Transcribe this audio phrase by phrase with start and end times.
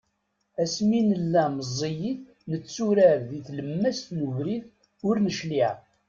[0.63, 4.65] Asmi nella meẓẓiyit netturar di tlemmast n ubrid,
[5.07, 5.71] ur necliε.